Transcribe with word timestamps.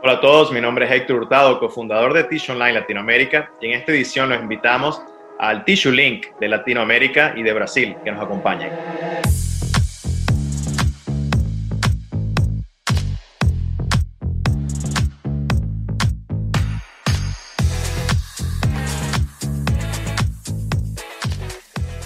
Hola 0.00 0.12
a 0.12 0.20
todos, 0.20 0.52
mi 0.52 0.60
nombre 0.60 0.84
es 0.84 0.92
Héctor 0.92 1.16
Hurtado, 1.16 1.58
cofundador 1.58 2.12
de 2.12 2.22
Tissue 2.22 2.54
Online 2.54 2.74
Latinoamérica 2.74 3.50
y 3.60 3.66
en 3.66 3.72
esta 3.72 3.90
edición 3.90 4.28
los 4.28 4.40
invitamos 4.40 5.02
al 5.40 5.64
Tissue 5.64 5.90
Link 5.90 6.26
de 6.38 6.46
Latinoamérica 6.46 7.34
y 7.36 7.42
de 7.42 7.52
Brasil 7.52 7.96
que 8.04 8.12
nos 8.12 8.22
acompañen. 8.22 8.70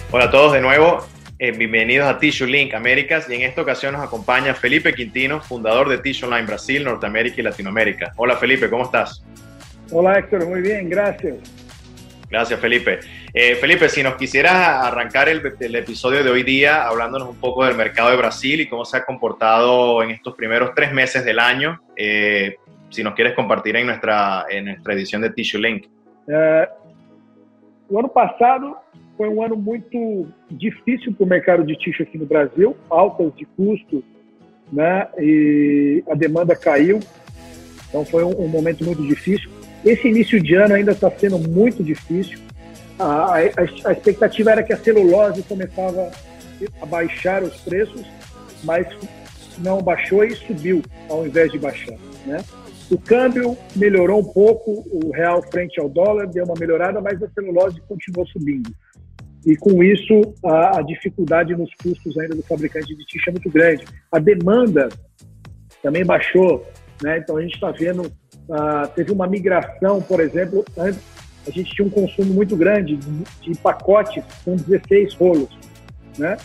Hola 0.09 0.25
a 0.25 0.31
todos 0.31 0.53
de 0.53 0.61
nuevo, 0.61 1.05
eh, 1.43 1.51
bienvenidos 1.51 2.07
a 2.07 2.17
Tissue 2.17 2.47
Link 2.47 2.73
Américas 2.73 3.29
y 3.29 3.33
en 3.35 3.41
esta 3.41 3.61
ocasión 3.61 3.91
nos 3.91 4.01
acompaña 4.01 4.53
Felipe 4.53 4.93
Quintino, 4.93 5.41
fundador 5.41 5.89
de 5.89 5.97
Tissue 5.97 6.25
Online 6.25 6.47
Brasil, 6.47 6.85
Norteamérica 6.85 7.41
y 7.41 7.43
Latinoamérica. 7.43 8.13
Hola 8.15 8.37
Felipe, 8.37 8.69
¿cómo 8.69 8.85
estás? 8.85 9.25
Hola 9.91 10.19
Héctor, 10.19 10.47
muy 10.47 10.61
bien, 10.61 10.89
gracias. 10.89 11.35
Gracias 12.29 12.57
Felipe. 12.61 13.01
Eh, 13.33 13.55
Felipe, 13.55 13.89
si 13.89 14.01
nos 14.01 14.15
quisieras 14.15 14.53
arrancar 14.53 15.27
el, 15.27 15.75
episodio 15.75 16.23
de 16.23 16.29
hoy 16.29 16.43
día 16.43 16.87
hablándonos 16.87 17.27
un 17.27 17.35
poco 17.35 17.65
del 17.65 17.75
mercado 17.75 18.11
de 18.11 18.15
Brasil 18.15 18.61
y 18.61 18.69
cómo 18.69 18.85
se 18.85 18.95
ha 18.95 19.03
comportado 19.03 20.01
en 20.01 20.11
estos 20.11 20.35
primeros 20.35 20.71
tres 20.73 20.93
meses 20.93 21.25
del 21.25 21.39
año, 21.39 21.81
eh, 21.97 22.55
si 22.89 23.03
nos 23.03 23.15
quieres 23.15 23.33
compartir 23.33 23.75
en 23.75 23.87
nuestra, 23.87 24.45
en 24.49 24.63
nuestra 24.63 24.93
edición 24.93 25.21
de 25.21 25.29
Tissue 25.31 25.59
Link. 25.59 25.87
o 27.89 27.99
ano 27.99 28.07
passado 28.07 28.81
foi 29.17 29.29
um 29.29 29.43
ano 29.43 29.55
muito 29.55 30.27
difícil 30.49 31.13
para 31.13 31.23
o 31.23 31.27
mercado 31.27 31.63
de 31.63 31.75
tixo 31.75 32.03
aqui 32.03 32.17
no 32.17 32.25
Brasil, 32.25 32.75
altas 32.89 33.31
de 33.35 33.45
custo, 33.45 34.03
né? 34.71 35.07
E 35.19 36.03
a 36.09 36.15
demanda 36.15 36.55
caiu, 36.55 36.99
então 37.89 38.03
foi 38.05 38.23
um, 38.23 38.41
um 38.41 38.47
momento 38.47 38.83
muito 38.83 39.03
difícil. 39.03 39.49
Esse 39.85 40.07
início 40.07 40.41
de 40.41 40.55
ano 40.55 40.73
ainda 40.75 40.91
está 40.91 41.11
sendo 41.11 41.37
muito 41.37 41.83
difícil. 41.83 42.39
A, 42.97 43.35
a, 43.35 43.37
a, 43.37 43.91
expectativa 43.91 44.51
era 44.51 44.63
que 44.63 44.73
a 44.73 44.77
celulose 44.77 45.43
começava 45.43 46.11
a 46.81 46.85
baixar 46.85 47.43
os 47.43 47.55
preços, 47.61 48.05
mas 48.63 48.87
não 49.59 49.81
baixou 49.81 50.23
e 50.23 50.35
subiu 50.35 50.81
ao 51.09 51.27
invés 51.27 51.51
de 51.51 51.59
baixar, 51.59 51.97
né? 52.25 52.43
O 52.89 52.97
câmbio 52.97 53.57
melhorou 53.75 54.19
um 54.19 54.25
pouco, 54.25 54.83
o 54.91 55.11
real 55.11 55.41
frente 55.51 55.79
ao 55.79 55.89
dólar 55.89 56.27
deu 56.27 56.45
uma 56.45 56.53
melhorada, 56.59 57.01
mas 57.01 57.21
a 57.23 57.29
celulose 57.29 57.81
continuou 57.87 58.27
subindo. 58.27 58.71
E 59.45 59.57
com 59.57 59.83
isso, 59.83 60.33
a, 60.45 60.79
a, 60.79 60.81
dificuldade 60.81 61.55
nos 61.55 61.69
custos 61.75 62.17
ainda 62.17 62.35
do 62.35 62.43
fabricante 62.43 62.95
de 62.95 63.05
tixa 63.05 63.29
é 63.29 63.33
muito 63.33 63.49
grande. 63.49 63.83
A 64.11 64.17
demanda 64.19 64.89
também 65.81 66.05
baixou, 66.05 66.65
né? 67.01 67.17
Então 67.17 67.37
a 67.37 67.41
gente 67.41 67.55
está 67.55 67.71
vendo, 67.71 68.03
uh, 68.03 68.87
teve 68.95 69.11
uma 69.11 69.27
migração, 69.27 70.01
por 70.01 70.21
exemplo, 70.21 70.63
antes 70.77 71.01
a 71.45 71.51
gente 71.51 71.75
tinha 71.75 71.85
um 71.85 71.91
consumo 71.91 72.33
muito 72.33 72.55
grande 72.55 72.95
de, 72.95 73.23
de 73.41 73.57
pacotes 73.59 74.23
com 74.45 74.55
16 74.55 75.13
rolos, 75.15 75.49
né? 76.17 76.37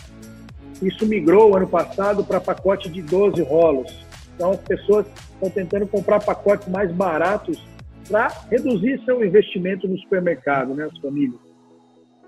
Isso 0.81 1.05
migrou 1.05 1.55
ano 1.55 1.67
passado 1.67 2.23
para 2.23 2.39
pacote 2.39 2.89
de 2.89 3.01
12 3.01 3.41
rolos. 3.43 4.05
Então 4.35 4.51
as 4.51 4.59
pessoas 4.59 5.05
estão 5.33 5.49
tentando 5.49 5.87
comprar 5.87 6.19
pacotes 6.19 6.67
mais 6.67 6.91
baratos 6.91 7.65
para 8.09 8.27
reduzir 8.49 9.01
seu 9.05 9.23
investimento 9.23 9.87
no 9.87 9.97
supermercado, 9.99 10.73
né, 10.73 10.85
as 10.91 10.97
famílias. 10.99 11.48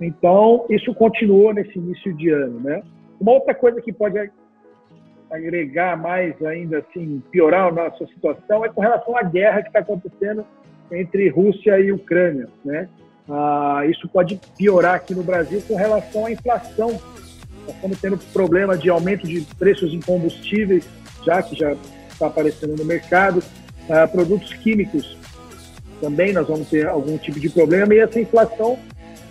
Então, 0.02 0.66
isso 0.70 0.94
continuou 0.96 1.54
nesse 1.54 1.78
início 1.78 2.12
de 2.14 2.30
ano, 2.30 2.60
né? 2.60 2.82
Uma 3.20 3.34
outra 3.34 3.54
coisa 3.54 3.80
que 3.80 3.94
pode 3.94 4.32
agregar 5.30 5.96
mais 5.96 6.42
ainda, 6.44 6.80
assim, 6.80 7.22
piorar 7.32 7.68
a 7.68 7.72
nossa 7.72 8.06
situação 8.08 8.66
é 8.66 8.70
com 8.70 8.82
relação 8.82 9.16
à 9.16 9.22
guerra 9.22 9.62
que 9.62 9.68
está 9.68 9.80
acontecendo 9.80 10.44
entre 10.92 11.30
Rússia 11.30 11.80
e 11.80 11.92
Ucrânia, 11.92 12.48
né? 12.66 12.90
Ah, 13.30 13.84
isso 13.88 14.10
pode 14.10 14.40
piorar 14.58 14.96
aqui 14.96 15.14
no 15.14 15.24
Brasil 15.24 15.62
com 15.68 15.76
relação 15.76 16.26
à 16.26 16.32
inflação. 16.32 17.00
Nós 17.67 17.76
estamos 17.76 18.02
tendo 18.02 18.17
problema 18.34 18.76
de 18.76 18.90
aumento 18.90 19.28
de 19.28 19.42
preços 19.56 19.94
em 19.94 20.02
combustíveis, 20.02 20.90
já 21.23 21.44
que 21.44 21.56
já 21.56 21.73
está 22.10 22.26
aparecendo 22.26 22.76
no 22.76 22.84
mercado. 22.84 23.42
Ah, 23.88 24.08
produtos 24.08 24.52
químicos 24.56 25.17
também 26.02 26.34
nós 26.34 26.48
vamos 26.48 26.67
ter 26.67 26.88
algum 26.88 27.16
tipo 27.17 27.40
de 27.40 27.48
problema 27.48 27.94
e 27.94 28.00
essa 28.00 28.20
inflação 28.20 28.78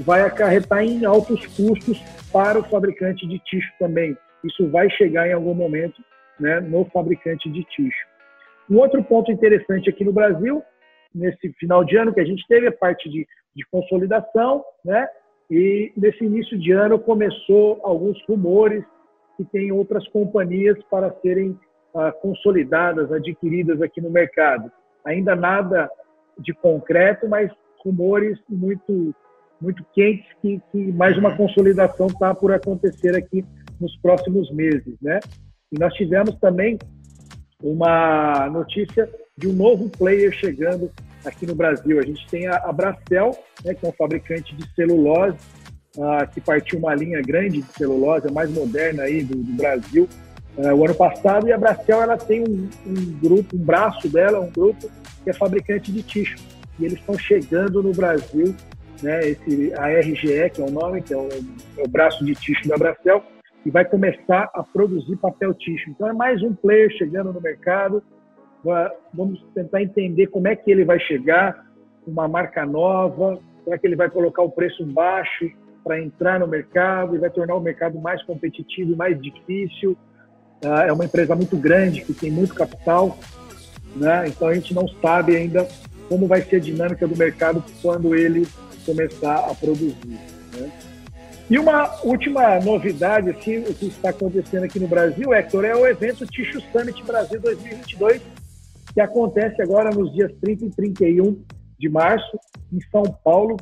vai 0.00 0.22
acarretar 0.22 0.82
em 0.82 1.04
altos 1.04 1.44
custos 1.56 1.98
para 2.32 2.58
o 2.58 2.64
fabricante 2.64 3.26
de 3.26 3.38
ticho 3.40 3.70
também. 3.78 4.16
Isso 4.44 4.68
vai 4.70 4.88
chegar 4.90 5.28
em 5.28 5.32
algum 5.32 5.54
momento 5.54 6.02
né, 6.38 6.60
no 6.60 6.84
fabricante 6.86 7.50
de 7.50 7.62
ticho. 7.64 8.06
Um 8.68 8.78
outro 8.78 9.02
ponto 9.02 9.30
interessante 9.30 9.90
aqui 9.90 10.04
no 10.04 10.12
Brasil, 10.12 10.62
nesse 11.14 11.52
final 11.54 11.84
de 11.84 11.96
ano 11.96 12.14
que 12.14 12.20
a 12.20 12.24
gente 12.24 12.46
teve 12.48 12.68
a 12.68 12.72
parte 12.72 13.08
de, 13.08 13.26
de 13.54 13.66
consolidação, 13.70 14.64
né? 14.84 15.08
E 15.50 15.92
nesse 15.96 16.24
início 16.24 16.56
de 16.56 16.70
ano 16.70 16.98
começou 16.98 17.80
alguns 17.82 18.16
rumores 18.28 18.84
que 19.36 19.44
tem 19.44 19.72
outras 19.72 20.06
companhias 20.08 20.78
para 20.88 21.10
serem 21.20 21.58
ah, 21.94 22.12
consolidadas, 22.12 23.10
adquiridas 23.12 23.82
aqui 23.82 24.00
no 24.00 24.10
mercado. 24.10 24.70
Ainda 25.04 25.34
nada 25.34 25.90
de 26.38 26.54
concreto, 26.54 27.28
mas 27.28 27.50
rumores 27.84 28.38
muito 28.48 29.12
muito 29.60 29.84
quentes 29.94 30.26
que, 30.40 30.60
que 30.72 30.92
mais 30.92 31.16
uma 31.18 31.36
consolidação 31.36 32.06
está 32.06 32.34
por 32.34 32.52
acontecer 32.52 33.16
aqui 33.16 33.44
nos 33.80 33.96
próximos 33.98 34.50
meses, 34.52 34.94
né? 35.00 35.20
E 35.72 35.78
nós 35.78 35.92
tivemos 35.94 36.34
também 36.40 36.78
uma 37.62 38.48
notícia 38.50 39.08
de 39.36 39.48
um 39.48 39.52
novo 39.52 39.88
player 39.88 40.32
chegando 40.32 40.90
aqui 41.24 41.46
no 41.46 41.54
Brasil. 41.54 41.98
A 41.98 42.02
gente 42.02 42.26
tem 42.28 42.46
a, 42.46 42.56
a 42.56 42.72
Bracel, 42.72 43.36
né, 43.64 43.74
que 43.74 43.84
é 43.84 43.88
um 43.88 43.92
fabricante 43.92 44.54
de 44.54 44.66
celulose, 44.74 45.36
uh, 45.96 46.28
que 46.32 46.40
partiu 46.40 46.78
uma 46.78 46.94
linha 46.94 47.20
grande 47.22 47.62
de 47.62 47.72
celulose, 47.72 48.28
a 48.28 48.32
mais 48.32 48.50
moderna 48.50 49.04
aí 49.04 49.22
do, 49.22 49.36
do 49.36 49.52
Brasil, 49.52 50.08
uh, 50.56 50.74
o 50.74 50.84
ano 50.84 50.94
passado. 50.94 51.48
E 51.48 51.52
a 51.52 51.58
Bracel 51.58 52.02
ela 52.02 52.16
tem 52.16 52.42
um, 52.42 52.68
um, 52.86 53.18
grupo, 53.20 53.56
um 53.56 53.64
braço 53.64 54.08
dela, 54.08 54.40
um 54.40 54.50
grupo 54.50 54.90
que 55.22 55.30
é 55.30 55.32
fabricante 55.32 55.92
de 55.92 56.02
ticho. 56.02 56.36
E 56.78 56.84
eles 56.84 56.98
estão 56.98 57.18
chegando 57.18 57.82
no 57.82 57.92
Brasil 57.92 58.54
né, 59.02 59.20
esse, 59.28 59.72
a 59.74 59.88
RGE, 59.88 60.50
que 60.50 60.60
é 60.60 60.64
o 60.64 60.70
nome, 60.70 61.02
que 61.02 61.12
é 61.12 61.16
o, 61.16 61.28
é 61.78 61.82
o 61.84 61.88
braço 61.88 62.24
de 62.24 62.34
ticho 62.34 62.68
da 62.68 62.76
Bracel, 62.76 63.22
e 63.64 63.70
vai 63.70 63.84
começar 63.84 64.50
a 64.54 64.62
produzir 64.62 65.16
papel 65.16 65.52
ticho. 65.54 65.90
Então 65.90 66.08
é 66.08 66.12
mais 66.12 66.42
um 66.42 66.54
player 66.54 66.90
chegando 66.96 67.32
no 67.32 67.40
mercado. 67.40 68.02
Vamos 69.12 69.42
tentar 69.54 69.82
entender 69.82 70.28
como 70.28 70.48
é 70.48 70.56
que 70.56 70.70
ele 70.70 70.84
vai 70.84 70.98
chegar, 71.00 71.66
uma 72.06 72.26
marca 72.26 72.64
nova, 72.64 73.38
será 73.64 73.78
que 73.78 73.86
ele 73.86 73.96
vai 73.96 74.10
colocar 74.10 74.42
o 74.42 74.50
preço 74.50 74.84
baixo 74.86 75.50
para 75.84 76.00
entrar 76.00 76.40
no 76.40 76.46
mercado 76.46 77.14
e 77.14 77.18
vai 77.18 77.30
tornar 77.30 77.54
o 77.54 77.60
mercado 77.60 77.98
mais 77.98 78.22
competitivo 78.24 78.92
e 78.92 78.96
mais 78.96 79.20
difícil. 79.20 79.96
Ah, 80.64 80.84
é 80.84 80.92
uma 80.92 81.04
empresa 81.04 81.34
muito 81.34 81.56
grande, 81.56 82.02
que 82.02 82.12
tem 82.12 82.30
muito 82.30 82.54
capital, 82.54 83.18
né? 83.96 84.28
então 84.28 84.48
a 84.48 84.54
gente 84.54 84.74
não 84.74 84.86
sabe 84.86 85.36
ainda 85.36 85.66
como 86.08 86.26
vai 86.26 86.42
ser 86.42 86.56
a 86.56 86.60
dinâmica 86.60 87.06
do 87.06 87.16
mercado 87.16 87.64
quando 87.80 88.14
ele 88.14 88.46
começar 88.80 89.50
a 89.50 89.54
produzir. 89.54 90.18
Né? 90.56 90.70
E 91.50 91.58
uma 91.58 92.00
última 92.04 92.60
novidade, 92.60 93.30
assim, 93.30 93.58
o 93.58 93.74
que 93.74 93.86
está 93.86 94.10
acontecendo 94.10 94.64
aqui 94.64 94.78
no 94.78 94.86
Brasil, 94.86 95.34
Hector, 95.34 95.64
é 95.64 95.74
o 95.74 95.86
evento 95.86 96.24
Ticho 96.26 96.60
Summit 96.72 97.02
Brasil 97.02 97.40
2022, 97.40 98.22
que 98.94 99.00
acontece 99.00 99.60
agora 99.60 99.90
nos 99.90 100.12
dias 100.12 100.32
30 100.40 100.66
e 100.66 100.70
31 100.70 101.42
de 101.78 101.88
março, 101.88 102.38
em 102.72 102.80
São 102.90 103.02
Paulo. 103.24 103.56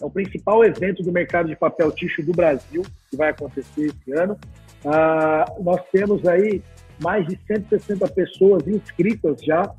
É 0.00 0.04
o 0.04 0.10
principal 0.10 0.64
evento 0.64 1.02
do 1.02 1.12
mercado 1.12 1.48
de 1.48 1.56
papel 1.56 1.92
ticho 1.92 2.22
do 2.22 2.32
Brasil, 2.32 2.82
que 3.10 3.16
vai 3.16 3.28
acontecer 3.28 3.86
esse 3.86 4.12
ano. 4.12 4.38
Ah, 4.84 5.44
nós 5.60 5.80
temos 5.92 6.26
aí 6.26 6.62
mais 7.00 7.26
de 7.26 7.38
160 7.46 8.08
pessoas 8.08 8.66
inscritas 8.66 9.42
já 9.42 9.70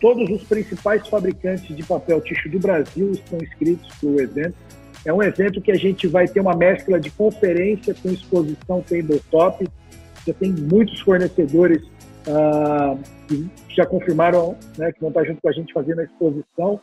Todos 0.00 0.30
os 0.30 0.42
principais 0.44 1.06
fabricantes 1.06 1.76
de 1.76 1.82
papel 1.82 2.20
ticho 2.22 2.48
do 2.48 2.58
Brasil 2.58 3.10
estão 3.12 3.38
inscritos 3.38 3.86
para 3.98 4.08
o 4.08 4.20
evento. 4.20 4.54
É 5.04 5.12
um 5.12 5.22
evento 5.22 5.60
que 5.60 5.70
a 5.70 5.76
gente 5.76 6.06
vai 6.06 6.26
ter 6.26 6.40
uma 6.40 6.56
mescla 6.56 6.98
de 6.98 7.10
conferência 7.10 7.94
com 7.94 8.08
exposição 8.08 8.82
tabletop. 8.82 9.66
Já 10.26 10.34
tem 10.34 10.52
muitos 10.52 11.00
fornecedores 11.00 11.82
uh, 12.26 12.98
que 13.28 13.50
já 13.74 13.84
confirmaram 13.84 14.56
né, 14.78 14.90
que 14.92 15.00
vão 15.00 15.10
estar 15.10 15.24
junto 15.24 15.40
com 15.42 15.48
a 15.48 15.52
gente 15.52 15.72
fazendo 15.72 16.00
a 16.00 16.04
exposição. 16.04 16.80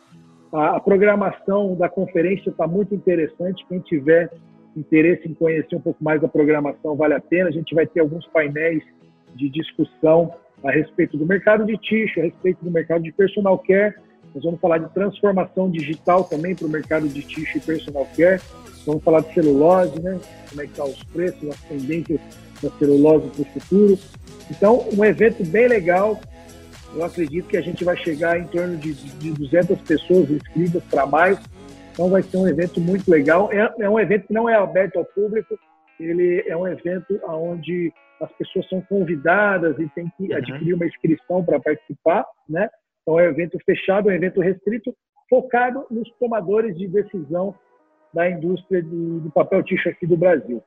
A, 0.52 0.76
a 0.76 0.80
programação 0.80 1.74
da 1.74 1.88
conferência 1.88 2.50
está 2.50 2.66
muito 2.66 2.94
interessante. 2.94 3.66
Quem 3.68 3.80
tiver 3.80 4.30
interesse 4.76 5.28
em 5.28 5.34
conhecer 5.34 5.74
um 5.74 5.80
pouco 5.80 6.02
mais 6.02 6.20
da 6.20 6.28
programação, 6.28 6.94
vale 6.94 7.14
a 7.14 7.20
pena. 7.20 7.48
A 7.48 7.52
gente 7.52 7.74
vai 7.74 7.86
ter 7.86 8.00
alguns 8.00 8.26
painéis 8.26 8.82
de 9.34 9.48
discussão 9.48 10.32
a 10.64 10.70
respeito 10.70 11.16
do 11.16 11.26
mercado 11.26 11.64
de 11.64 11.76
ticho, 11.78 12.20
a 12.20 12.24
respeito 12.24 12.64
do 12.64 12.70
mercado 12.70 13.02
de 13.02 13.12
personal 13.12 13.58
care. 13.58 13.94
Nós 14.34 14.44
vamos 14.44 14.60
falar 14.60 14.78
de 14.78 14.92
transformação 14.92 15.70
digital 15.70 16.24
também 16.24 16.54
para 16.54 16.66
o 16.66 16.70
mercado 16.70 17.08
de 17.08 17.22
ticho 17.22 17.58
e 17.58 17.60
personal 17.60 18.06
care. 18.16 18.40
Vamos 18.86 19.02
falar 19.02 19.20
de 19.20 19.34
celulose, 19.34 20.00
né? 20.00 20.18
Como 20.48 20.62
é 20.62 20.64
que 20.64 20.70
estão 20.70 20.86
tá 20.86 20.92
os 20.92 21.02
preços, 21.04 21.48
as 21.48 21.60
tendências 21.62 22.20
da 22.62 22.70
celulose 22.70 23.28
para 23.30 23.42
o 23.42 23.44
futuro. 23.44 23.98
Então, 24.50 24.84
um 24.96 25.04
evento 25.04 25.44
bem 25.44 25.68
legal. 25.68 26.20
Eu 26.94 27.04
acredito 27.04 27.48
que 27.48 27.56
a 27.56 27.60
gente 27.60 27.84
vai 27.84 27.96
chegar 27.98 28.38
em 28.38 28.46
torno 28.46 28.76
de, 28.76 28.94
de 28.94 29.32
200 29.32 29.80
pessoas 29.82 30.30
inscritas 30.30 30.82
para 30.84 31.06
mais. 31.06 31.38
Então 31.98 32.08
vai 32.08 32.22
ser 32.22 32.36
um 32.36 32.46
evento 32.46 32.80
muito 32.80 33.10
legal. 33.10 33.50
É, 33.52 33.74
é, 33.80 33.90
um 33.90 33.98
evento 33.98 34.28
que 34.28 34.32
não 34.32 34.48
é 34.48 34.54
aberto 34.54 34.98
ao 34.98 35.04
público, 35.04 35.58
ele 35.98 36.44
é 36.46 36.56
um 36.56 36.66
evento 36.66 37.20
onde 37.28 37.92
as 38.20 38.32
pessoas 38.32 38.68
são 38.68 38.80
convidadas 38.82 39.78
e 39.78 39.88
tem 39.90 40.10
que 40.16 40.30
uhum. 40.30 40.36
adquirir 40.36 40.74
uma 40.74 40.86
inscrição 40.86 41.44
para 41.44 41.60
participar, 41.60 42.26
né? 42.48 42.68
Então 43.02 43.18
é 43.18 43.28
um 43.28 43.30
evento 43.30 43.58
fechado, 43.64 44.08
um 44.08 44.12
evento 44.12 44.40
restrito, 44.40 44.94
focado 45.28 45.86
nos 45.90 46.10
tomadores 46.18 46.76
de 46.76 46.86
decisão 46.88 47.54
da 48.12 48.28
indústria 48.28 48.82
de, 48.82 49.20
de 49.20 49.30
papel 49.30 49.62
ticho 49.62 49.88
aqui 49.88 50.06
do 50.06 50.16
Brasil. 50.16 50.62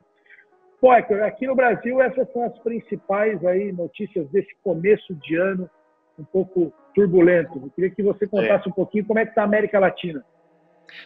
Poiker, 0.79 1.23
aqui 1.23 1.45
no 1.45 1.55
Brasil 1.55 2.01
essas 2.01 2.31
são 2.31 2.43
as 2.45 2.57
principais 2.59 3.43
aí 3.45 3.71
notícias 3.71 4.27
desse 4.29 4.49
começo 4.63 5.13
de 5.15 5.35
ano 5.35 5.69
um 6.17 6.23
pouco 6.23 6.73
turbulento. 6.93 7.61
Eu 7.63 7.69
queria 7.71 7.89
que 7.91 8.03
você 8.03 8.27
contasse 8.27 8.63
sí. 8.63 8.69
un 8.69 8.73
poquito 8.73 9.07
cómo 9.07 9.19
está 9.19 9.43
América 9.43 9.79
Latina. 9.79 10.23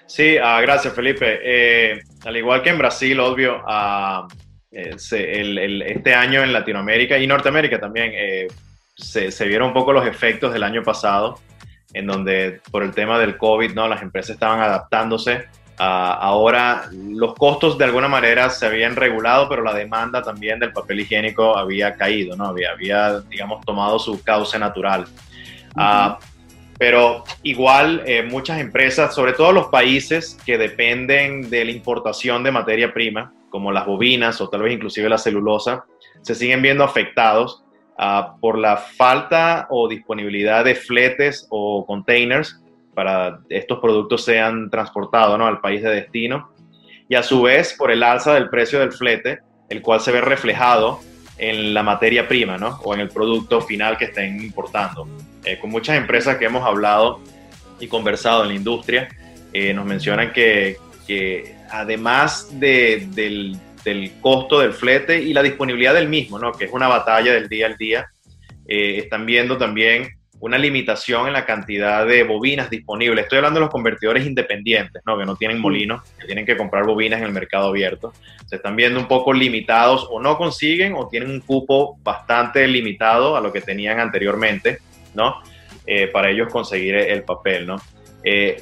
Sí, 0.07 0.37
uh, 0.37 0.61
gracias 0.61 0.93
Felipe. 0.93 1.25
Eh, 1.25 1.99
al 2.25 2.35
igual 2.35 2.61
que 2.61 2.69
en 2.69 2.77
Brasil, 2.77 3.19
obvio, 3.19 3.57
uh, 3.57 4.27
eh, 4.75 4.95
el, 5.11 5.57
el, 5.57 5.81
este 5.81 6.13
año 6.13 6.43
en 6.43 6.53
Latinoamérica 6.53 7.17
y 7.17 7.27
Norteamérica 7.27 7.79
también 7.79 8.11
eh, 8.13 8.47
se, 8.95 9.31
se, 9.31 9.45
vieron 9.45 9.69
un 9.69 9.73
poco 9.73 9.93
los 9.93 10.05
efectos 10.05 10.53
del 10.53 10.63
año 10.63 10.83
pasado, 10.83 11.39
en 11.93 12.07
donde 12.07 12.61
por 12.71 12.83
el 12.83 12.91
tema 12.91 13.17
del 13.17 13.37
COVID, 13.37 13.73
¿no? 13.73 13.87
las 13.87 14.01
empresas 14.01 14.31
estaban 14.31 14.59
adaptándose 14.59 15.45
ahora 15.77 16.89
los 16.91 17.35
costos 17.35 17.77
de 17.77 17.85
alguna 17.85 18.07
manera 18.07 18.49
se 18.49 18.65
habían 18.65 18.95
regulado, 18.95 19.49
pero 19.49 19.63
la 19.63 19.73
demanda 19.73 20.21
también 20.21 20.59
del 20.59 20.71
papel 20.71 21.01
higiénico 21.01 21.57
había 21.57 21.95
caído, 21.95 22.35
¿no? 22.35 22.45
Había, 22.45 22.71
había 22.71 23.19
digamos, 23.21 23.65
tomado 23.65 23.99
su 23.99 24.21
cauce 24.23 24.57
natural. 24.57 25.05
Ah, 25.75 26.17
pero 26.77 27.23
igual 27.43 28.03
eh, 28.05 28.23
muchas 28.23 28.59
empresas, 28.59 29.15
sobre 29.15 29.33
todo 29.33 29.51
los 29.51 29.67
países 29.67 30.37
que 30.45 30.57
dependen 30.57 31.49
de 31.49 31.65
la 31.65 31.71
importación 31.71 32.43
de 32.43 32.51
materia 32.51 32.93
prima, 32.93 33.33
como 33.49 33.71
las 33.71 33.85
bobinas 33.85 34.41
o 34.41 34.49
tal 34.49 34.63
vez 34.63 34.73
inclusive 34.73 35.07
la 35.07 35.17
celulosa, 35.17 35.85
se 36.21 36.35
siguen 36.35 36.61
viendo 36.61 36.83
afectados 36.83 37.63
uh, 37.97 38.39
por 38.41 38.57
la 38.57 38.77
falta 38.77 39.67
o 39.69 39.87
disponibilidad 39.87 40.65
de 40.65 40.75
fletes 40.75 41.47
o 41.49 41.85
containers 41.85 42.61
para 42.93 43.39
estos 43.49 43.79
productos 43.79 44.25
sean 44.25 44.69
transportados 44.69 45.37
¿no? 45.37 45.45
al 45.45 45.61
país 45.61 45.83
de 45.83 45.89
destino 45.89 46.49
y 47.07 47.15
a 47.15 47.23
su 47.23 47.43
vez 47.43 47.75
por 47.77 47.91
el 47.91 48.03
alza 48.03 48.33
del 48.33 48.49
precio 48.49 48.79
del 48.79 48.91
flete, 48.91 49.39
el 49.69 49.81
cual 49.81 49.99
se 50.01 50.11
ve 50.11 50.21
reflejado 50.21 50.99
en 51.37 51.73
la 51.73 51.83
materia 51.83 52.27
prima 52.27 52.57
o 52.83 52.93
en 52.93 53.01
el 53.01 53.09
producto 53.09 53.61
final 53.61 53.97
que 53.97 54.05
estén 54.05 54.41
importando. 54.41 55.07
Eh, 55.45 55.59
con 55.59 55.69
muchas 55.69 55.97
empresas 55.97 56.37
que 56.37 56.45
hemos 56.45 56.65
hablado 56.65 57.21
y 57.79 57.87
conversado 57.87 58.43
en 58.43 58.49
la 58.49 58.55
industria, 58.55 59.07
eh, 59.53 59.73
nos 59.73 59.85
mencionan 59.85 60.33
que, 60.33 60.77
que 61.07 61.55
además 61.69 62.49
de, 62.59 63.07
del, 63.11 63.57
del, 63.83 64.11
costo 64.21 64.59
del 64.59 64.73
flete 64.73 65.21
y 65.21 65.33
la 65.33 65.43
disponibilidad 65.43 65.93
del 65.93 66.09
mismo, 66.09 66.39
¿no? 66.39 66.51
que 66.51 66.65
es 66.65 66.71
una 66.71 66.87
batalla 66.87 67.31
del 67.33 67.47
día 67.47 67.67
al 67.67 67.77
día, 67.77 68.07
eh, 68.67 68.97
están 68.97 69.25
viendo 69.25 69.57
también 69.57 70.09
una 70.39 70.57
limitación 70.57 71.27
en 71.27 71.33
la 71.33 71.45
cantidad 71.45 72.05
de 72.05 72.23
bobinas 72.23 72.69
disponibles. 72.69 73.23
Estoy 73.23 73.37
hablando 73.37 73.59
de 73.59 73.65
los 73.65 73.71
convertidores 73.71 74.25
independientes, 74.25 75.01
¿no? 75.05 75.17
que 75.17 75.25
no 75.25 75.35
tienen 75.35 75.59
molinos, 75.59 76.01
que 76.19 76.25
tienen 76.25 76.45
que 76.45 76.57
comprar 76.57 76.85
bobinas 76.85 77.19
en 77.19 77.27
el 77.27 77.31
mercado 77.31 77.69
abierto. 77.69 78.13
Se 78.45 78.57
están 78.57 78.75
viendo 78.75 78.99
un 78.99 79.07
poco 79.07 79.31
limitados 79.31 80.07
o 80.09 80.19
no 80.19 80.37
consiguen 80.37 80.93
o 80.95 81.07
tienen 81.07 81.29
un 81.29 81.39
cupo 81.39 81.97
bastante 82.03 82.67
limitado 82.67 83.37
a 83.37 83.41
lo 83.41 83.53
que 83.53 83.61
tenían 83.61 83.99
anteriormente, 83.99 84.79
¿no? 85.15 85.41
Eh, 85.85 86.07
para 86.07 86.29
ellos 86.29 86.51
conseguir 86.51 86.95
el 86.95 87.23
papel, 87.23 87.67
¿no? 87.67 87.77
Eh, 88.23 88.61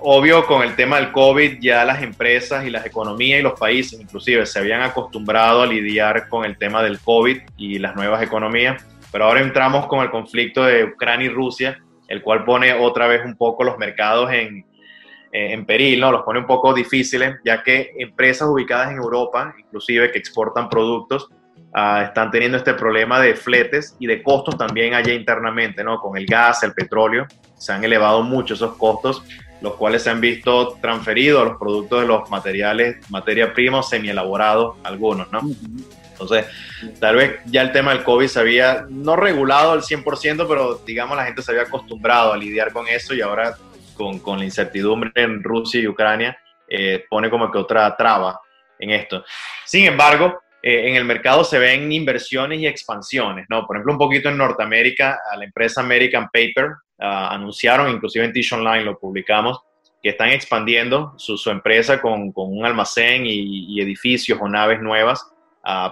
obvio, 0.00 0.46
con 0.46 0.62
el 0.62 0.74
tema 0.76 0.96
del 0.96 1.12
COVID, 1.12 1.58
ya 1.60 1.84
las 1.84 2.02
empresas 2.02 2.66
y 2.66 2.70
las 2.70 2.84
economías 2.84 3.40
y 3.40 3.42
los 3.42 3.58
países, 3.58 4.00
inclusive, 4.00 4.44
se 4.46 4.58
habían 4.58 4.82
acostumbrado 4.82 5.62
a 5.62 5.66
lidiar 5.66 6.28
con 6.28 6.44
el 6.44 6.56
tema 6.58 6.82
del 6.82 6.98
COVID 6.98 7.38
y 7.56 7.78
las 7.78 7.94
nuevas 7.94 8.22
economías 8.22 8.84
pero 9.16 9.24
ahora 9.24 9.40
entramos 9.40 9.86
con 9.86 10.00
el 10.00 10.10
conflicto 10.10 10.62
de 10.64 10.84
Ucrania 10.84 11.26
y 11.26 11.30
Rusia, 11.30 11.82
el 12.08 12.20
cual 12.20 12.44
pone 12.44 12.74
otra 12.74 13.06
vez 13.06 13.24
un 13.24 13.34
poco 13.34 13.64
los 13.64 13.78
mercados 13.78 14.30
en, 14.30 14.66
en 15.32 15.64
peril, 15.64 16.00
¿no? 16.00 16.12
Los 16.12 16.22
pone 16.22 16.40
un 16.40 16.46
poco 16.46 16.74
difíciles, 16.74 17.36
ya 17.42 17.62
que 17.62 17.92
empresas 17.98 18.46
ubicadas 18.46 18.90
en 18.90 18.98
Europa, 18.98 19.54
inclusive 19.58 20.10
que 20.10 20.18
exportan 20.18 20.68
productos, 20.68 21.30
uh, 21.76 22.02
están 22.02 22.30
teniendo 22.30 22.56
este 22.56 22.74
problema 22.74 23.20
de 23.20 23.34
fletes 23.34 23.94
y 23.98 24.06
de 24.06 24.22
costos 24.22 24.56
también 24.56 24.94
allá 24.94 25.12
internamente, 25.12 25.84
¿no? 25.84 26.00
Con 26.00 26.16
el 26.16 26.26
gas, 26.26 26.62
el 26.62 26.72
petróleo, 26.72 27.26
se 27.56 27.72
han 27.72 27.84
elevado 27.84 28.22
mucho 28.22 28.54
esos 28.54 28.76
costos, 28.76 29.22
los 29.60 29.74
cuales 29.76 30.02
se 30.02 30.10
han 30.10 30.20
visto 30.20 30.76
transferidos 30.80 31.42
a 31.42 31.44
los 31.50 31.58
productos 31.58 32.00
de 32.00 32.06
los 32.06 32.28
materiales, 32.30 33.08
materia 33.10 33.52
prima 33.52 33.82
semi 33.82 34.08
elaborados, 34.08 34.76
algunos, 34.82 35.30
¿no? 35.30 35.40
Entonces, 36.10 36.46
tal 36.98 37.16
vez 37.16 37.40
ya 37.44 37.60
el 37.60 37.72
tema 37.72 37.92
del 37.92 38.02
COVID 38.02 38.26
se 38.26 38.40
había 38.40 38.86
no 38.88 39.16
regulado 39.16 39.72
al 39.72 39.82
100%, 39.82 40.46
pero 40.48 40.80
digamos 40.86 41.16
la 41.16 41.26
gente 41.26 41.42
se 41.42 41.50
había 41.50 41.64
acostumbrado 41.64 42.32
a 42.32 42.38
lidiar 42.38 42.72
con 42.72 42.88
eso 42.88 43.14
y 43.14 43.20
ahora 43.20 43.56
con, 43.94 44.18
con 44.20 44.38
la 44.38 44.44
incertidumbre 44.44 45.10
en 45.14 45.42
Rusia 45.42 45.80
y 45.80 45.86
Ucrania 45.86 46.38
eh, 46.68 47.04
pone 47.08 47.30
como 47.30 47.50
que 47.50 47.58
otra 47.58 47.94
traba 47.96 48.40
en 48.78 48.90
esto. 48.90 49.24
Sin 49.64 49.84
embargo, 49.86 50.40
eh, 50.66 50.88
en 50.88 50.96
el 50.96 51.04
mercado 51.04 51.44
se 51.44 51.58
ven 51.58 51.92
inversiones 51.92 52.58
y 52.60 52.66
expansiones, 52.66 53.46
¿no? 53.48 53.66
Por 53.66 53.76
ejemplo, 53.76 53.92
un 53.92 53.98
poquito 53.98 54.28
en 54.28 54.36
Norteamérica, 54.36 55.18
a 55.30 55.36
la 55.36 55.44
empresa 55.44 55.80
American 55.80 56.24
Paper 56.32 56.70
uh, 56.98 57.30
anunciaron, 57.30 57.90
inclusive 57.90 58.24
en 58.24 58.32
Tish 58.32 58.52
Online 58.52 58.84
lo 58.84 58.98
publicamos, 58.98 59.60
que 60.02 60.10
están 60.10 60.30
expandiendo 60.30 61.14
su, 61.18 61.38
su 61.38 61.50
empresa 61.50 62.00
con, 62.00 62.32
con, 62.32 62.56
un 62.56 62.64
almacén 62.64 63.26
y, 63.26 63.74
y 63.74 63.80
edificios 63.80 64.38
o 64.40 64.48
naves 64.48 64.80
nuevas 64.80 65.24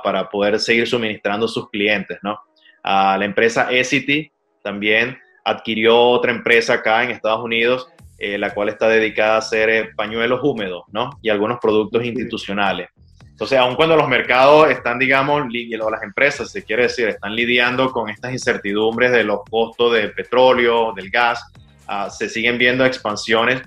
para 0.05 0.29
poder 0.29 0.61
seguir 0.61 0.87
suministrando 0.87 1.47
a 1.47 1.49
sus 1.49 1.69
clientes, 1.69 2.19
¿no? 2.23 2.39
la 2.85 3.25
empresa 3.25 3.73
Essity 3.73 4.31
también 4.63 5.19
adquirió 5.45 5.99
otra 6.01 6.31
empresa 6.31 6.75
acá 6.75 7.03
en 7.03 7.11
Estados 7.11 7.45
Unidos, 7.45 7.89
eh, 8.19 8.39
la 8.39 8.55
cual 8.55 8.69
está 8.69 8.89
dedicada 8.89 9.35
a 9.35 9.39
hacer 9.39 9.69
eh, 9.69 9.91
pañuelos 9.97 10.41
húmedos, 10.43 10.85
¿no? 10.93 11.11
Y 11.21 11.29
algunos 11.29 11.59
productos 11.61 12.05
institucionales. 12.05 12.89
Entonces, 13.35 13.59
aun 13.59 13.75
cuando 13.75 13.97
los 13.97 14.09
mercados 14.09 14.71
están, 14.71 14.97
digamos, 14.97 15.43
o 15.43 15.91
las 15.91 16.03
empresas, 16.05 16.53
se 16.53 16.63
quiere 16.63 16.85
decir, 16.85 17.09
están 17.09 17.35
lidiando 17.35 17.91
con 17.91 18.09
estas 18.09 18.31
incertidumbres 18.31 19.11
de 19.11 19.25
los 19.25 19.41
costos 19.51 19.93
del 19.93 20.13
petróleo, 20.13 20.93
del 20.93 21.11
gas, 21.11 21.45
ah, 21.89 22.09
se 22.11 22.29
siguen 22.29 22.59
viendo 22.59 22.87
expansiones, 22.87 23.61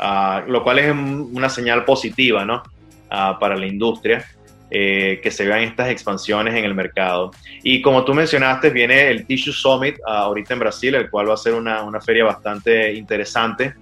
ah, 0.00 0.42
lo 0.48 0.64
cual 0.64 0.80
es 0.80 0.90
una 0.90 1.48
señal 1.48 1.84
positiva, 1.84 2.44
¿no? 2.44 2.64
Ah, 3.10 3.36
para 3.38 3.54
la 3.54 3.66
industria. 3.66 4.26
Eh, 4.74 5.20
que 5.22 5.30
se 5.30 5.44
vean 5.44 5.60
estas 5.60 5.90
expansiones 5.90 6.54
en 6.54 6.64
el 6.64 6.74
mercado. 6.74 7.30
Y 7.62 7.82
como 7.82 8.06
tú 8.06 8.14
mencionaste, 8.14 8.70
viene 8.70 9.10
el 9.10 9.26
Tissue 9.26 9.52
Summit 9.52 9.98
uh, 9.98 10.10
ahorita 10.10 10.54
en 10.54 10.60
Brasil, 10.60 10.94
el 10.94 11.10
cual 11.10 11.28
va 11.28 11.34
a 11.34 11.36
ser 11.36 11.52
una, 11.52 11.82
una, 11.82 12.00
feria 12.00 12.24
bastante 12.24 12.94
interesante 12.94 13.74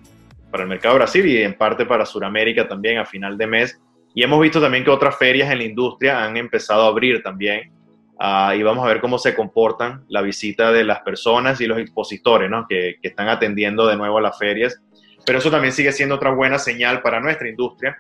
para 0.51 0.65
el 0.65 0.69
mercado 0.69 0.95
de 0.95 0.99
Brasil 0.99 1.25
y 1.27 1.45
en 1.45 1.55
parte 1.55 1.87
para 1.87 2.05
Sudamérica 2.05 2.67
también 2.67 2.99
a 2.99 3.07
final 3.07 3.39
de 3.39 3.47
mes. 3.47 3.81
Y 4.15 4.23
hemos 4.23 4.41
visto 4.41 4.61
también 4.61 4.85
que 4.85 4.91
otras 4.91 5.17
ferias 5.17 5.51
en 5.51 5.59
la 5.59 5.65
industria 5.65 6.25
han 6.25 6.37
empezado 6.37 6.85
a 6.85 6.89
abrir 6.89 7.23
también. 7.23 7.73
Uh, 8.19 8.53
y 8.53 8.63
vamos 8.63 8.85
a 8.85 8.89
ver 8.89 9.01
cómo 9.01 9.19
se 9.19 9.35
comportan 9.35 10.05
la 10.09 10.21
visita 10.21 10.73
de 10.73 10.85
las 10.85 11.01
personas 11.01 11.59
y 11.61 11.67
los 11.67 11.79
expositores 11.79 12.51
¿no? 12.51 12.67
que, 12.69 12.97
que 13.01 13.09
están 13.09 13.29
atendiendo 13.29 13.87
de 13.87 13.97
nuevo 13.97 14.19
a 14.19 14.21
las 14.21 14.39
ferias. 14.39 14.81
Pero 15.25 15.39
eso 15.39 15.51
también 15.51 15.73
sigue 15.73 15.93
siendo 15.93 16.17
otra 16.17 16.31
buena 16.31 16.59
señal 16.59 17.03
para 17.03 17.21
nuestra 17.21 17.49
industria, 17.49 17.97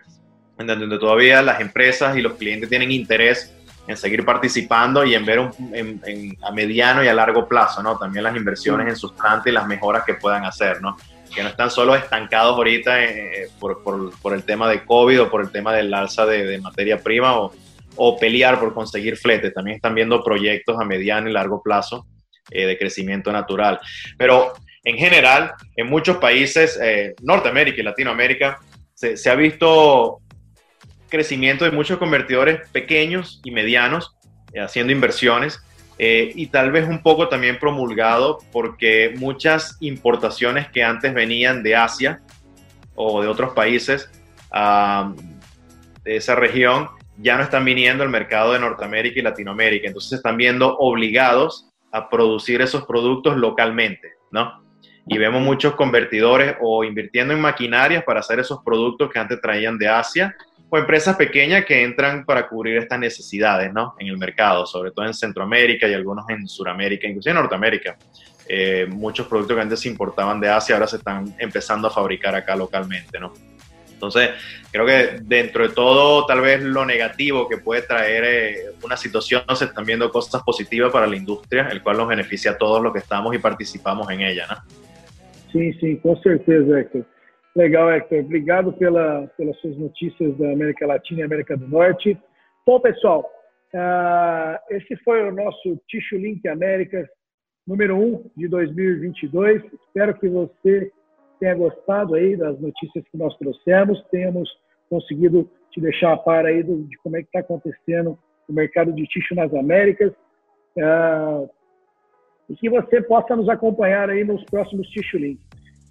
en 0.59 0.67
donde 0.67 0.99
todavía 0.99 1.40
las 1.43 1.61
empresas 1.61 2.17
y 2.17 2.21
los 2.21 2.35
clientes 2.35 2.69
tienen 2.69 2.90
interés 2.90 3.57
en 3.87 3.97
seguir 3.97 4.25
participando 4.25 5.05
y 5.05 5.14
en 5.14 5.25
ver 5.25 5.40
un, 5.40 5.52
en, 5.73 6.37
a 6.43 6.52
mediano 6.52 7.02
y 7.02 7.09
a 7.09 7.14
largo 7.14 7.49
plazo, 7.49 7.83
¿no? 7.83 7.99
También 7.99 8.25
las 8.25 8.37
inversiones 8.37 8.88
en 8.88 8.97
sustancia 8.97 9.50
y 9.50 9.52
las 9.52 9.67
mejoras 9.67 10.05
que 10.05 10.14
puedan 10.14 10.45
hacer, 10.45 10.81
¿no? 10.81 10.97
Que 11.34 11.42
no 11.42 11.49
están 11.49 11.70
solo 11.70 11.94
estancados 11.94 12.56
ahorita 12.56 13.04
eh, 13.04 13.49
por, 13.58 13.82
por, 13.82 14.18
por, 14.20 14.34
el 14.34 14.44
tema 14.44 14.68
de 14.68 14.84
COVID 14.84 15.22
o 15.22 15.30
por 15.30 15.42
el 15.42 15.50
tema 15.50 15.72
del 15.75 15.92
alza 15.94 16.26
de, 16.26 16.58
materia 16.58 17.02
prima 17.02 17.38
o, 17.38 17.52
o, 17.96 18.18
pelear 18.18 18.58
por 18.58 18.75
conseguir 18.75 19.16
fletes. 19.16 19.54
También 19.54 19.76
están 19.76 19.94
viendo 19.94 20.25
proyectos 20.25 20.76
a 20.80 20.84
mediano 20.84 21.28
y 21.28 21.32
largo 21.32 21.62
plazo 21.62 22.06
eh, 22.50 22.66
de 22.66 22.76
crecimiento 22.78 23.30
natural. 23.32 23.78
Pero 24.18 24.52
en 24.82 24.96
general, 24.96 25.52
en 25.76 25.88
muchos 25.88 26.16
países, 26.16 26.78
eh, 26.82 27.14
Norteamérica 27.22 27.80
y 27.80 27.84
Latinoamérica, 27.84 28.58
se, 28.94 29.16
se 29.16 29.30
ha 29.30 29.34
visto 29.34 30.20
crecimiento 31.08 31.64
de 31.64 31.70
muchos 31.70 31.99
convertidores 31.99 32.68
pequeños 32.70 33.40
y 33.44 33.50
medianos 33.50 34.16
eh, 34.52 34.60
haciendo 34.60 34.92
inversiones 34.92 35.60
eh, 36.02 36.33
y 36.35 36.47
tal 36.47 36.73
vez 36.73 36.88
un 36.88 37.02
poco 37.02 37.28
también 37.28 37.59
promulgado 37.59 38.38
porque 38.52 39.12
muchas 39.19 39.76
importaciones 39.80 40.66
que 40.71 40.83
antes 40.83 41.12
venían 41.12 41.62
de 41.62 41.76
Asia 41.76 42.23
o 42.95 43.21
de 43.21 43.28
otros 43.28 43.52
países 43.52 44.11
de 46.02 46.16
esa 46.16 46.35
región 46.37 46.88
ya 47.19 47.37
no 47.37 47.42
están 47.42 47.66
viniendo 47.66 48.02
al 48.02 48.09
mercado 48.09 48.54
de 48.54 48.61
Norteamérica 48.61 49.21
y 49.21 49.23
Latinoamérica. 49.23 49.88
Entonces 49.88 50.14
están 50.14 50.38
viendo 50.38 50.75
obligados 50.78 51.69
a 51.92 52.09
producir 52.09 52.62
esos 52.62 52.87
productos 52.87 53.37
localmente, 53.37 54.14
¿no? 54.30 54.64
Y 55.07 55.19
vemos 55.19 55.42
muchos 55.42 55.75
convertidores 55.75 56.57
o 56.62 56.83
invirtiendo 56.83 57.35
en 57.35 57.42
maquinarias 57.42 58.04
para 58.04 58.21
hacer 58.21 58.40
esos 58.40 58.61
productos 58.64 59.11
que 59.12 59.19
antes 59.19 59.38
traían 59.42 59.76
de 59.76 59.88
Asia 59.88 60.35
o 60.70 60.78
empresas 60.78 61.16
pequeñas 61.16 61.64
que 61.64 61.82
entran 61.82 62.24
para 62.24 62.48
cubrir 62.48 62.78
estas 62.78 62.98
necesidades 62.98 63.72
¿no? 63.72 63.94
en 63.98 64.06
el 64.06 64.16
mercado, 64.16 64.64
sobre 64.66 64.92
todo 64.92 65.04
en 65.04 65.14
Centroamérica 65.14 65.88
y 65.88 65.94
algunos 65.94 66.28
en 66.30 66.46
Sudamérica, 66.46 67.08
inclusive 67.08 67.32
en 67.32 67.36
Norteamérica. 67.38 67.96
Eh, 68.48 68.86
muchos 68.88 69.26
productos 69.26 69.56
que 69.56 69.62
antes 69.62 69.80
se 69.80 69.88
importaban 69.88 70.40
de 70.40 70.48
Asia 70.48 70.76
ahora 70.76 70.86
se 70.86 70.96
están 70.96 71.34
empezando 71.38 71.88
a 71.88 71.90
fabricar 71.90 72.34
acá 72.34 72.54
localmente. 72.54 73.18
¿no? 73.18 73.32
Entonces, 73.92 74.30
creo 74.70 74.86
que 74.86 75.18
dentro 75.22 75.68
de 75.68 75.74
todo, 75.74 76.24
tal 76.24 76.40
vez 76.40 76.62
lo 76.62 76.86
negativo 76.86 77.48
que 77.48 77.58
puede 77.58 77.82
traer 77.82 78.24
eh, 78.24 78.56
una 78.82 78.96
situación, 78.96 79.42
se 79.54 79.66
están 79.66 79.84
viendo 79.84 80.10
cosas 80.10 80.42
positivas 80.42 80.90
para 80.92 81.06
la 81.06 81.16
industria, 81.16 81.68
el 81.70 81.82
cual 81.82 81.98
nos 81.98 82.08
beneficia 82.08 82.52
a 82.52 82.58
todos 82.58 82.80
los 82.80 82.92
que 82.92 83.00
estamos 83.00 83.34
y 83.34 83.38
participamos 83.38 84.08
en 84.10 84.20
ella. 84.20 84.46
¿no? 84.48 84.56
Sí, 85.52 85.72
sí, 85.74 85.98
con 85.98 86.20
certeza, 86.22 86.80
Héctor. 86.80 87.04
Legal, 87.57 87.90
Hector. 87.90 88.21
Obrigado 88.21 88.73
pela, 88.73 89.26
pelas 89.37 89.57
suas 89.59 89.76
notícias 89.76 90.37
da 90.38 90.52
América 90.52 90.87
Latina 90.87 91.21
e 91.21 91.25
América 91.25 91.57
do 91.57 91.66
Norte. 91.66 92.16
Bom, 92.64 92.78
pessoal, 92.78 93.28
uh, 93.75 94.75
esse 94.75 94.97
foi 95.02 95.28
o 95.28 95.35
nosso 95.35 95.76
Tissue 95.88 96.19
Link 96.19 96.47
Américas 96.47 97.09
número 97.66 97.97
1 97.97 98.30
de 98.37 98.49
2022. 98.49 99.62
Espero 99.64 100.14
que 100.14 100.28
você 100.28 100.92
tenha 101.40 101.54
gostado 101.54 102.14
aí 102.14 102.37
das 102.37 102.59
notícias 102.61 103.04
que 103.09 103.16
nós 103.16 103.37
trouxemos, 103.38 104.00
tenhamos 104.11 104.49
conseguido 104.88 105.50
te 105.73 105.80
deixar 105.80 106.12
a 106.12 106.16
par 106.16 106.47
aí 106.47 106.62
do, 106.62 106.85
de 106.85 106.97
como 106.99 107.16
é 107.16 107.23
que 107.23 107.26
está 107.26 107.40
acontecendo 107.40 108.19
o 108.49 108.52
mercado 108.52 108.92
de 108.92 109.07
tixo 109.07 109.35
nas 109.35 109.52
Américas. 109.54 110.12
Uh, 110.76 111.49
e 112.49 112.57
que 112.57 112.69
você 112.69 113.00
possa 113.02 113.35
nos 113.37 113.49
acompanhar 113.49 114.11
aí 114.11 114.25
nos 114.25 114.45
próximos 114.45 114.88
Tissue 114.88 115.21
Links. 115.21 115.50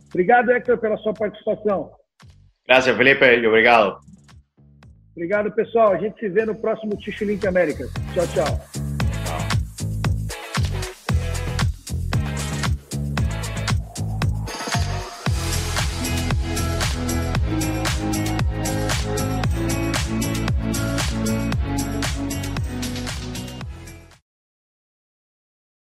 Obrigado, 0.09 0.51
Hector, 0.51 0.77
pela 0.77 0.97
sua 0.97 1.13
participação. 1.13 1.91
Graças, 2.67 2.95
Felipe. 2.95 3.47
Obrigado. 3.47 3.97
Obrigado, 5.15 5.51
pessoal. 5.51 5.91
A 5.91 5.97
gente 5.97 6.19
se 6.19 6.29
vê 6.29 6.45
no 6.45 6.55
próximo 6.55 6.95
Ticho 6.97 7.25
Link 7.25 7.45
Américas. 7.45 7.91
Tchau, 8.13 8.25
tchau. 8.27 8.78